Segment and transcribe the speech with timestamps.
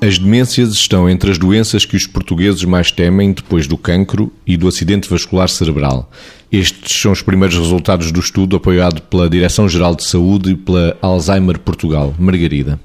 [0.00, 4.56] As demências estão entre as doenças que os portugueses mais temem depois do cancro e
[4.56, 6.08] do acidente vascular cerebral.
[6.52, 11.58] Estes são os primeiros resultados do estudo apoiado pela Direção-Geral de Saúde e pela Alzheimer
[11.58, 12.14] Portugal.
[12.16, 12.78] Margarida.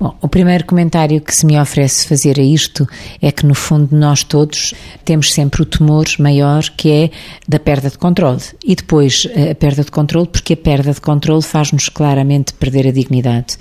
[0.00, 2.88] Bom, o primeiro comentário que se me oferece fazer a isto
[3.20, 4.74] é que, no fundo, nós todos
[5.04, 7.10] temos sempre o temor maior que é
[7.48, 8.42] da perda de controle.
[8.64, 12.90] E depois a perda de controle, porque a perda de controle faz-nos claramente perder a
[12.90, 13.56] dignidade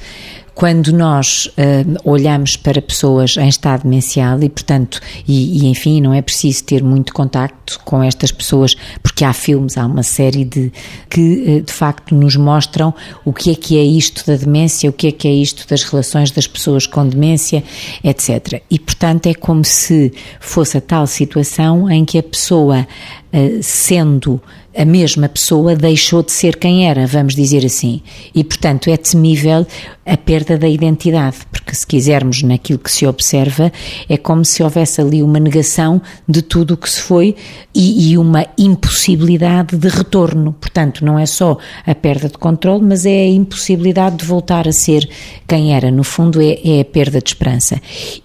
[0.54, 6.14] quando nós uh, olhamos para pessoas em estado demencial e, portanto, e, e, enfim, não
[6.14, 10.72] é preciso ter muito contacto com estas pessoas, porque há filmes, há uma série de
[11.10, 11.22] que
[11.60, 12.94] uh, de facto nos mostram
[13.24, 15.84] o que é que é isto da demência, o que é que é isto das
[15.84, 17.64] relações das pessoas com demência,
[18.04, 18.62] etc.
[18.70, 22.86] E, portanto, é como se fosse a tal situação em que a pessoa,
[23.34, 24.42] uh, sendo
[24.76, 28.02] a mesma pessoa deixou de ser quem era, vamos dizer assim.
[28.34, 29.66] E, portanto, é temível
[30.06, 31.38] a perda da identidade,
[31.76, 33.72] se quisermos naquilo que se observa,
[34.08, 37.36] é como se houvesse ali uma negação de tudo o que se foi
[37.74, 40.54] e, e, uma impossibilidade de retorno.
[40.54, 44.72] Portanto, não é só a perda de controle, mas é a impossibilidade de voltar a
[44.72, 45.10] ser
[45.48, 45.90] quem era.
[45.92, 47.82] No fundo, é, é a perda de esperança.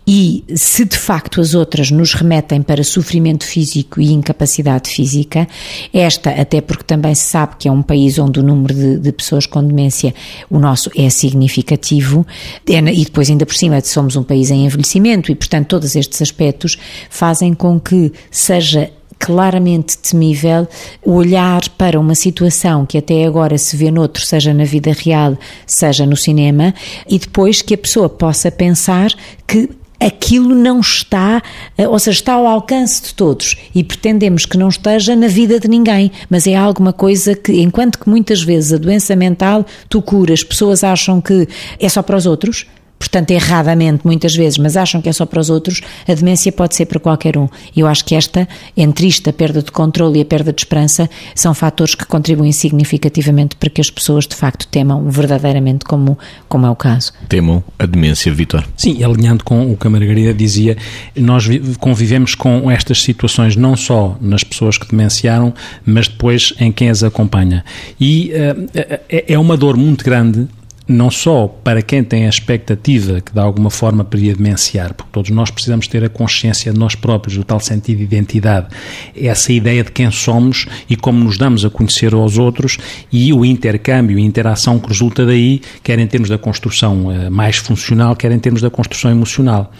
[0.06, 5.47] E se de facto as outras nos remetem para sofrimento físico e incapacidade física,
[5.92, 9.12] esta até porque também se sabe que é um país onde o número de, de
[9.12, 10.14] pessoas com demência,
[10.50, 12.27] o nosso, é significativo,
[12.69, 16.20] é e depois ainda por cima somos um país em envelhecimento e, portanto, todos estes
[16.22, 16.76] aspectos
[17.10, 20.66] fazem com que seja claramente temível
[21.02, 26.04] olhar para uma situação que até agora se vê noutro, seja na vida real, seja
[26.04, 26.74] no cinema,
[27.08, 29.10] e depois que a pessoa possa pensar
[29.46, 31.42] que aquilo não está,
[31.76, 33.56] eh, ou seja, está ao alcance de todos.
[33.74, 37.98] E pretendemos que não esteja na vida de ninguém, mas é alguma coisa que, enquanto
[37.98, 41.48] que muitas vezes a doença mental tu curas, pessoas acham que
[41.80, 42.66] é só para os outros,
[42.98, 46.74] portanto, erradamente muitas vezes, mas acham que é só para os outros, a demência pode
[46.74, 47.48] ser para qualquer um.
[47.74, 50.60] E eu acho que esta, entre isto, a perda de controle e a perda de
[50.60, 56.18] esperança, são fatores que contribuem significativamente para que as pessoas, de facto, temam verdadeiramente, como,
[56.48, 57.12] como é o caso.
[57.28, 58.66] Temam a demência, Vitor?
[58.76, 60.76] Sim, alinhando com o que a Margarida dizia,
[61.14, 61.46] nós
[61.78, 67.02] convivemos com estas situações não só nas pessoas que demenciaram, mas depois em quem as
[67.02, 67.64] acompanha.
[68.00, 70.48] E uh, é uma dor muito grande
[70.88, 75.30] não só para quem tem a expectativa que de alguma forma poderia demenciar, porque todos
[75.30, 78.69] nós precisamos ter a consciência de nós próprios, o tal sentido de identidade,
[79.16, 82.78] essa ideia de quem somos e como nos damos a conhecer aos outros
[83.12, 87.56] e o intercâmbio e interação que resulta daí, quer em termos da construção eh, mais
[87.56, 89.72] funcional, quer em termos da construção emocional.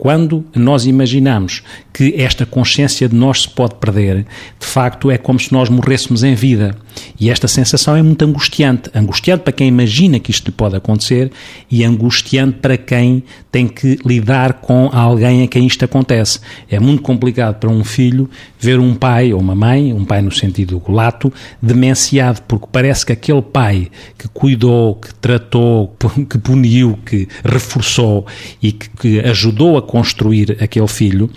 [0.00, 1.62] Quando nós imaginamos
[1.92, 4.24] que esta consciência de nós se pode perder,
[4.58, 6.74] de facto é como se nós morrêssemos em vida.
[7.20, 8.90] E esta sensação é muito angustiante.
[8.94, 11.30] Angustiante para quem imagina que isto lhe pode acontecer
[11.70, 13.22] e angustiante para quem
[13.52, 16.40] tem que lidar com alguém a quem isto acontece.
[16.70, 18.28] É muito complicado para um filho
[18.58, 23.12] ver um pai ou uma mãe, um pai no sentido lato, demenciado, porque parece que
[23.12, 25.94] aquele pai que cuidou, que tratou,
[26.28, 28.26] que puniu, que reforçou
[28.62, 31.28] e que, que ajudou a construir aquele filho,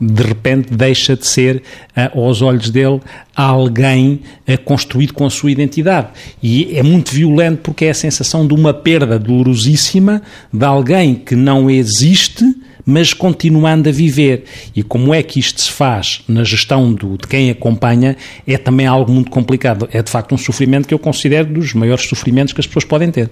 [0.00, 1.62] de repente deixa de ser,
[1.96, 3.00] uh, aos olhos dele,
[3.36, 6.08] alguém uh, construído com a sua identidade.
[6.42, 10.22] E é muito violento porque é a sensação de uma perda dolorosíssima
[10.52, 12.44] de alguém que não existe
[12.84, 14.44] mas continuando a viver.
[14.74, 18.86] E como é que isto se faz na gestão do, de quem acompanha é também
[18.86, 19.88] algo muito complicado.
[19.92, 23.12] É de facto um sofrimento que eu considero dos maiores sofrimentos que as pessoas podem
[23.12, 23.30] ter.